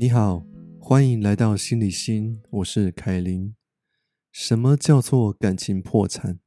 [0.00, 0.46] 你好，
[0.80, 3.54] 欢迎来到心理心，我是凯琳。
[4.32, 6.40] 什么叫做感情破产？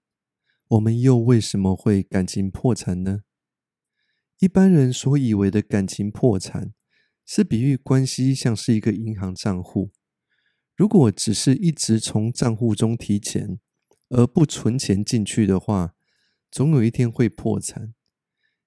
[0.70, 3.20] 我们又为什么会感情破产呢？
[4.40, 6.74] 一般人所以为的感情破产，
[7.28, 9.92] 是比喻关系像是一个银行账户，
[10.76, 13.60] 如果只是一直从账户中提钱，
[14.10, 15.94] 而不存钱进去的话，
[16.50, 17.94] 总有一天会破产。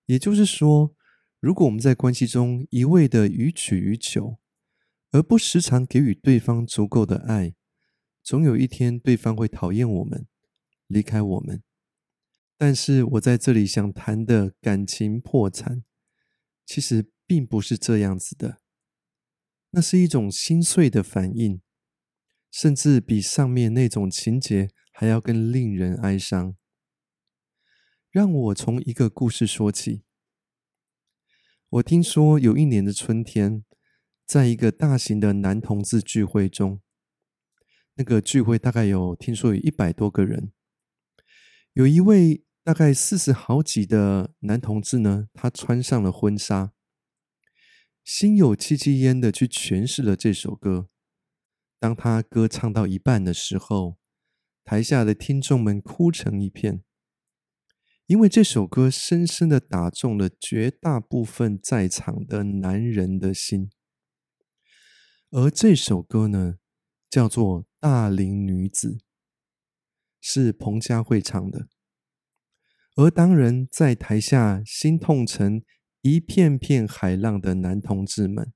[0.04, 0.94] 也就是说，
[1.40, 4.38] 如果我们在关系中一味的予取予求，
[5.12, 7.54] 而不时常给予对方足够的爱，
[8.22, 10.26] 总有一天对方会讨厌我们，
[10.86, 11.62] 离开我们。
[12.58, 15.84] 但是我在这里想谈的感情破产，
[16.64, 18.60] 其实并不是这样子的，
[19.70, 21.60] 那是一种心碎的反应，
[22.50, 26.56] 甚至比上面那种情节还要更令人哀伤。
[28.10, 30.02] 让我从一个故事说起。
[31.68, 33.64] 我听说有一年的春天，
[34.26, 36.80] 在一个大型的男同志聚会中，
[37.94, 40.50] 那个聚会大概有听说有一百多个人，
[41.74, 46.72] 有一位大概四十好几的男同志呢，他穿上了婚纱，
[48.02, 50.88] 心有戚戚焉的去诠释了这首歌。
[51.78, 53.96] 当他歌唱到一半的时候，
[54.64, 56.82] 台下的听众们哭成一片。
[58.06, 63.70] 因为这首歌深深的打中了绝大部分在场的男人的心，
[65.30, 66.58] 而这首歌呢，
[67.10, 68.92] 叫做《大龄女子》，
[70.20, 71.68] 是彭佳慧唱的。
[72.94, 75.62] 而当人在台下心痛成
[76.00, 78.52] 一片片海浪的男同志们，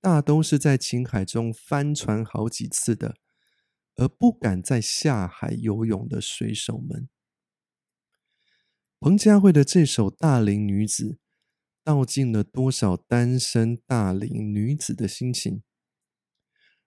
[0.00, 3.14] 大都是在情海中翻船好几次的，
[3.94, 7.08] 而不敢再下海游泳的水手们。
[8.98, 11.04] 彭佳慧的这首《大龄女子》，
[11.84, 15.62] 道尽了多少单身大龄女子的心情，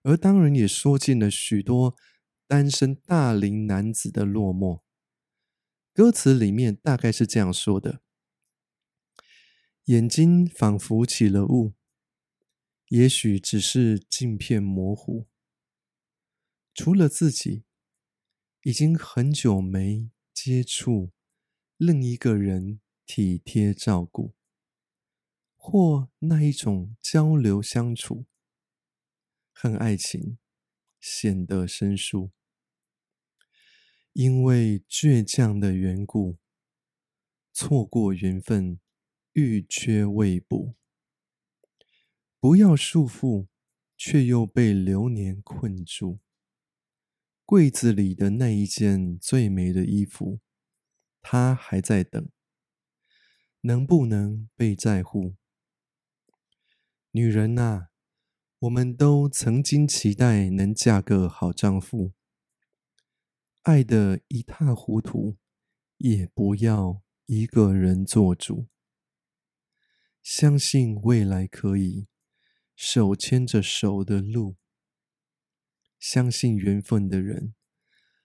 [0.02, 1.96] 而当然也说尽了许多
[2.46, 4.82] 单身大龄男子的落寞。
[5.92, 8.02] 歌词里面大概是这样说的：
[9.84, 11.74] 眼睛仿佛起了雾，
[12.88, 15.26] 也许只是镜片模糊，
[16.74, 17.64] 除了自己，
[18.62, 21.12] 已经很久没接触。
[21.76, 24.34] 另一个人体贴照顾，
[25.56, 28.24] 或那一种交流相处，
[29.62, 30.38] 和爱情
[31.00, 32.32] 显得生疏。
[34.12, 36.36] 因为倔强的缘故，
[37.52, 38.80] 错过缘分，
[39.34, 40.74] 欲缺未补。
[42.40, 43.46] 不要束缚，
[43.96, 46.18] 却又被流年困住。
[47.44, 50.40] 柜子里的那一件最美的衣服。
[51.20, 52.28] 他还在等，
[53.60, 55.36] 能不能被在乎？
[57.12, 57.90] 女人呐，
[58.62, 62.12] 我们都曾经期待能嫁个好丈夫，
[63.62, 65.36] 爱得一塌糊涂，
[65.96, 68.68] 也不要一个人做主。
[70.22, 72.06] 相信未来可以
[72.76, 74.54] 手牵着手的路，
[75.98, 77.56] 相信缘分的人，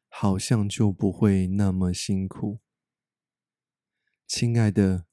[0.07, 2.59] 好像就不会那么辛苦。
[4.27, 5.07] 亲爱的，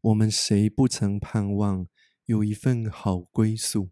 [0.00, 1.86] 我们谁不曾盼望
[2.24, 3.90] 有一份好归宿，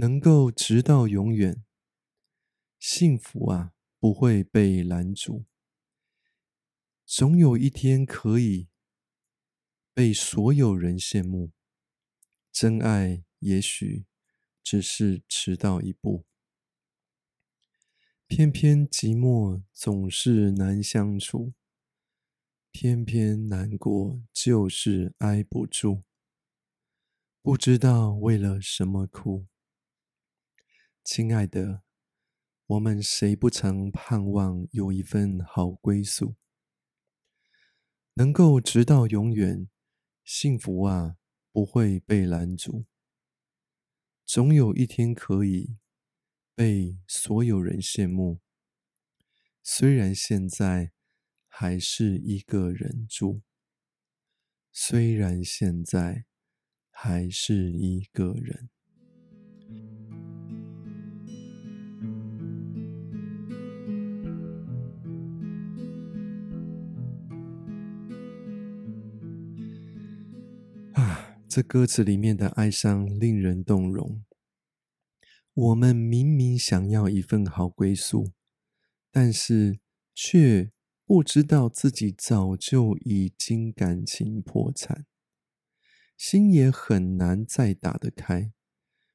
[0.00, 1.62] 能够直到永远？
[2.78, 5.44] 幸福啊，不会被拦阻，
[7.04, 8.70] 总有一天可以
[9.92, 11.52] 被所有人羡慕。
[12.50, 14.06] 真爱也许
[14.62, 16.24] 只是迟到一步，
[18.26, 21.52] 偏偏寂寞总是难相处。
[22.72, 26.00] 偏偏难过就是挨不住，
[27.42, 29.49] 不知道为了什么哭。
[31.02, 31.82] 亲爱的，
[32.66, 36.36] 我们谁不曾盼望有一份好归宿，
[38.14, 39.68] 能够直到永远？
[40.24, 41.16] 幸福啊，
[41.52, 42.86] 不会被拦阻，
[44.24, 45.76] 总有一天可以
[46.54, 48.40] 被所有人羡慕。
[49.62, 50.92] 虽然现在。
[51.52, 53.42] 还是一个人住，
[54.72, 56.24] 虽然现在
[56.90, 58.70] 还是一个人。
[71.50, 74.24] 这歌词里面的哀伤令人动容。
[75.52, 78.32] 我们明明想要一份好归宿，
[79.10, 79.80] 但是
[80.14, 80.70] 却。
[81.04, 85.06] 不知道自己早就已经感情破产，
[86.16, 88.52] 心也很难再打得开，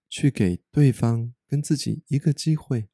[0.10, 2.90] 去给对方跟自己一个机会。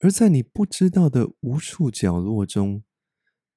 [0.00, 2.82] 而在你不知道的无数角落中，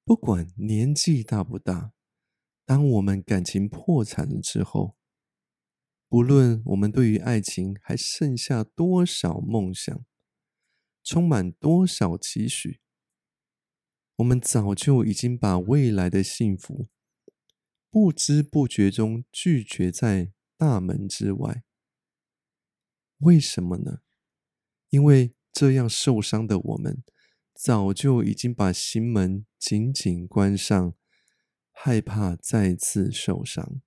[0.04, 1.92] 不管年纪大不大，
[2.64, 4.96] 当我们感情破产了之后，
[6.08, 10.04] 不论我们对于爱情还剩下多少梦想，
[11.02, 12.80] 充满多少期许，
[14.16, 16.88] 我们早就已经把未来的幸福
[17.90, 21.64] 不知不觉中拒绝在大门之外。
[23.18, 24.00] 为什么呢？
[24.90, 27.02] 因为这样受伤的我们，
[27.54, 30.94] 早就已经把心门紧紧关上，
[31.84, 33.82] 害怕再次受伤。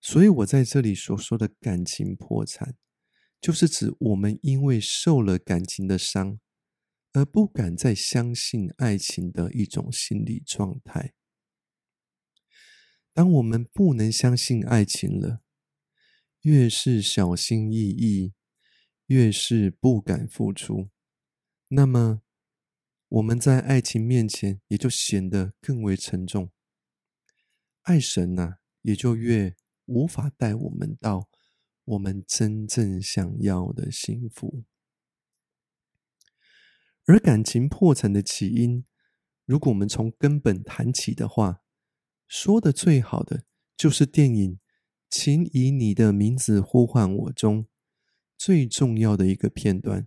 [0.00, 2.78] 所以我在这里所说的感情破产。
[3.42, 6.40] 就是指我们因为受了感情的伤，
[7.12, 11.12] 而不敢再相信爱情的一种心理状态。
[13.12, 15.42] 当我们不能相信爱情了，
[16.40, 18.32] 越是小心翼翼，
[19.06, 20.88] 越是不敢付出，
[21.68, 22.22] 那么
[23.10, 26.50] 我们在爱情面前也就显得更为沉重。
[27.82, 29.54] 爱神呐，也就越
[29.86, 31.28] 无法带我们到。
[31.86, 34.64] 我们真正想要的幸福，
[37.04, 38.84] 而感情破产的起因，
[39.44, 41.64] 如果我们从根本谈起的话，
[42.28, 43.44] 说的最好的
[43.76, 44.52] 就是电影
[45.08, 47.66] 《请以你的名字呼唤我》中
[48.38, 50.06] 最重要的一个片段，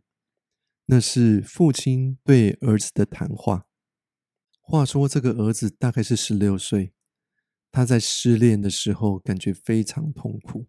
[0.94, 3.66] 那是父亲对儿子的谈话。
[4.62, 6.94] 话说，这个儿子大概是十六岁，
[7.72, 10.68] 他在失恋的时候感觉非常痛苦。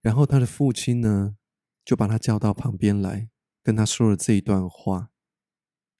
[0.00, 1.36] 然后他的父亲呢，
[1.84, 3.28] 就把他叫到旁边来，
[3.62, 5.10] 跟他说了这一段话。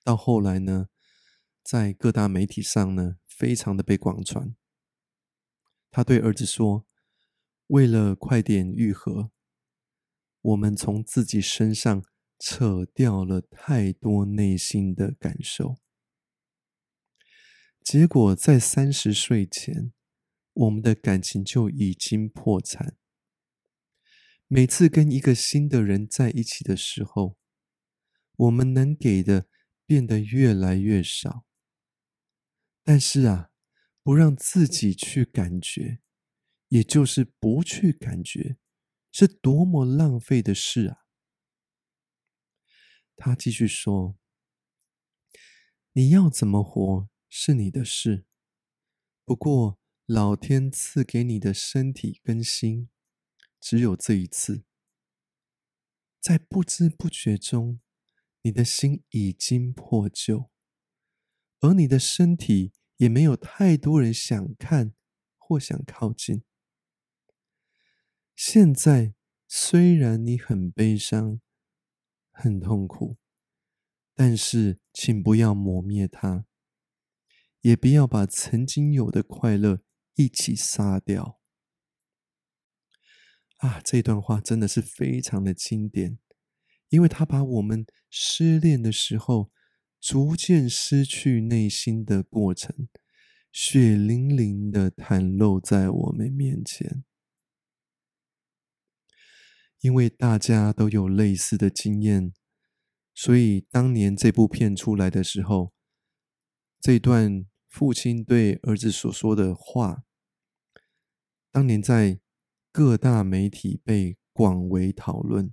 [0.02, 0.86] 到后来呢，
[1.62, 4.56] 在各大媒体上呢，非常的被广传。
[5.90, 6.86] 他对儿子说
[7.68, 9.30] ：“为了快点愈合，
[10.40, 12.02] 我们从自己身上
[12.42, 15.76] 扯掉了太多内心的感受，
[17.84, 19.92] 结果在三十岁前，
[20.54, 22.96] 我们的感情就已经破产。”
[24.48, 27.36] 每次跟一个新的人在一起的时候，
[28.36, 29.46] 我们能给的
[29.84, 31.44] 变得越来越少。
[32.82, 33.50] 但是啊，
[34.02, 36.00] 不让自己去感觉，
[36.68, 38.56] 也就是不去感觉，
[39.12, 40.99] 是多么浪费的事啊！
[43.20, 44.16] 他继续说
[45.92, 48.24] ：“你要怎么活是你的事，
[49.26, 52.88] 不过老天赐给你的身体跟心。”
[53.60, 54.64] 只有这一次，
[56.18, 57.82] 在不知不觉中，
[58.40, 60.50] 你的心已经破旧，
[61.60, 64.94] 而你的身体也没有太多人想看
[65.36, 66.42] 或想靠近。
[68.34, 69.12] 现在
[69.46, 71.42] 虽然你很悲伤、
[72.40, 73.18] 很痛苦，
[74.14, 76.46] 但是请不要磨灭它，
[77.60, 79.82] 也不要把曾经有的快乐
[80.14, 81.38] 一起杀掉。
[83.58, 86.18] 啊，这段话真的是非常的经典，
[86.88, 89.52] 因为他把我们失恋的时候
[90.00, 92.88] 逐渐失去内心的过程，
[93.52, 97.04] 血淋淋的袒露在我们面前。
[99.80, 102.32] 因为大家都有类似的经验，
[103.14, 105.72] 所以当年这部片出来的时候，
[106.80, 110.04] 这段父亲对儿子所说的话，
[111.50, 112.20] 当年在。
[112.72, 115.52] 各大媒体被广为讨论，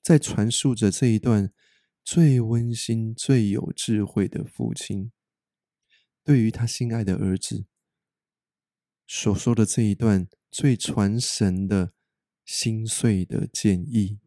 [0.00, 1.52] 在传述着这一段
[2.04, 5.10] 最温馨、最有智慧的父亲
[6.22, 7.66] 对于他心爱的儿子
[9.08, 11.94] 所说的这一段最传神的
[12.52, 14.18] 心碎的建议。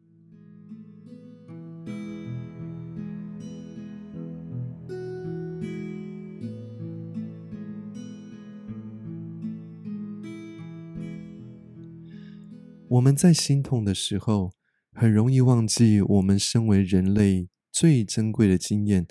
[12.88, 14.54] 我们在心痛的时候，
[14.92, 19.06] 很容易忘记，我们身为人类最珍贵的经验，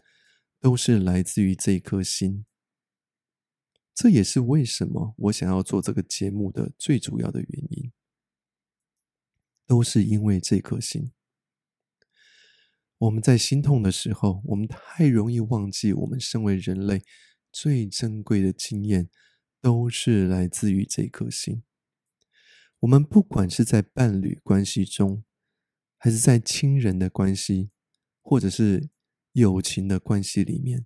[0.60, 2.46] 都是来自于这颗心。
[3.94, 7.92] 这也是为什么我想要做这个节目的最主要的原因，
[9.66, 11.12] 都是因为这颗心。
[12.98, 17.04] 我们在心痛的时候，我们太容易忘记，我们身为人类
[17.52, 19.10] 最珍贵的经验，
[19.60, 21.64] 都是来自于这颗心。
[22.80, 25.24] 我们不管是在伴侣关系中，
[25.98, 27.72] 还是在亲人的关系，
[28.22, 28.90] 或者是
[29.34, 30.86] 友情的关系里面，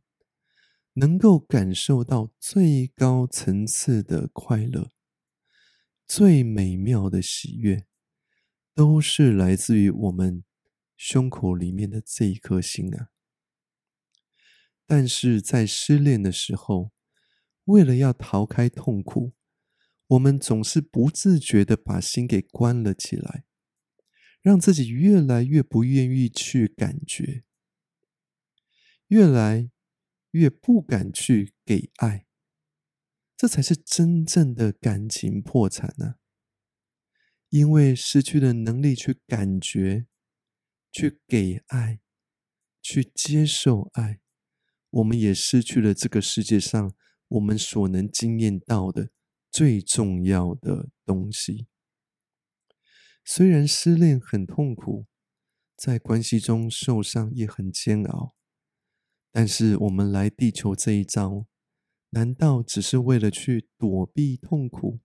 [0.93, 4.91] 能够感受到最高层次的快乐、
[6.07, 7.86] 最美妙的喜悦，
[8.77, 10.43] 都是来自于我们
[10.96, 13.10] 胸口里面的这一颗心啊。
[14.86, 16.91] 但是在失恋的时候，
[17.63, 19.34] 为了要逃开痛苦，
[20.05, 23.46] 我们总是不自觉的把心给关了起来，
[24.43, 27.46] 让自己越来越不愿意去感觉，
[29.07, 29.72] 越来。
[30.31, 32.27] 越不敢去给爱，
[33.36, 36.15] 这才是真正的感情破产呢。
[37.49, 40.05] 因为失去了能力去感觉、
[40.91, 42.01] 去给爱、
[42.81, 44.19] 去接受爱，
[44.89, 46.93] 我们也失去了这个世界上
[47.29, 49.09] 我们所能经验到的
[49.49, 51.67] 最重要的东西。
[53.23, 55.05] 虽然失恋很痛苦，
[55.75, 58.35] 在关系中受伤也很煎熬。
[59.31, 61.45] 但是我们来地球这一遭，
[62.09, 64.99] 难道只是为了去躲避痛苦，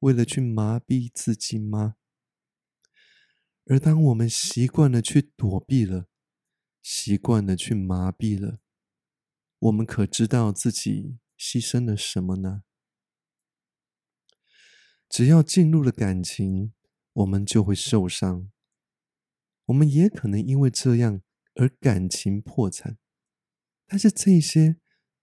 [0.00, 1.96] 为了去麻痹自己吗？
[3.66, 6.08] 而当我们习惯了去躲避了，
[6.82, 8.58] 习惯了去麻痹了，
[9.58, 12.64] 我们可知道自己牺牲了什么呢？
[15.08, 16.72] 只要进入了感情，
[17.12, 18.50] 我们就会受伤，
[19.66, 21.20] 我们也可能因为这样
[21.54, 22.96] 而感情破产。
[23.86, 24.76] 但是这些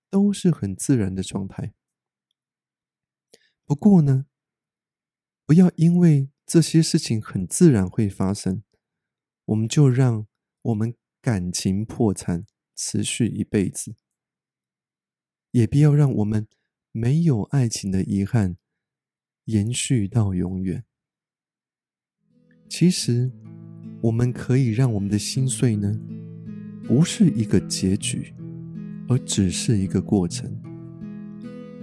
[0.09, 1.73] 都是很自然的状态。
[3.65, 4.27] 不过呢，
[5.47, 8.63] 不要因为这些事情很自然会发生，
[9.45, 10.27] 我们就让
[10.61, 13.95] 我们感情破产持续一辈子，
[15.51, 16.49] 也必要让我们
[16.91, 18.57] 没有爱情的遗憾
[19.45, 20.83] 延续到永远。
[22.67, 23.31] 其实，
[24.01, 25.97] 我们可以让我们的心碎呢，
[26.83, 28.33] 不是一个结局。
[29.09, 30.53] 而只是一个过程，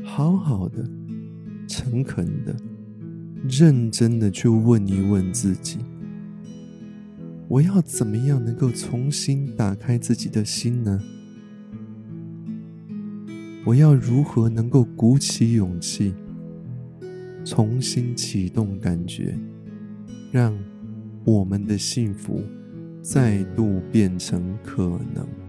[0.04, 0.84] 好好的、
[1.66, 2.54] 诚恳的、
[3.46, 5.78] 认真的去问一问自己：
[7.46, 10.98] 我要怎么样能够重新打开自己的心呢？
[13.66, 16.14] 我要如何能够鼓起勇气，
[17.44, 19.38] 重新启动感觉，
[20.32, 20.58] 让
[21.24, 22.42] 我们的幸福
[23.02, 25.43] 再度变成可能？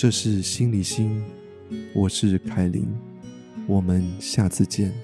[0.00, 1.20] 这是心理心，
[1.92, 2.86] 我是凯琳，
[3.66, 4.94] 我们下次见。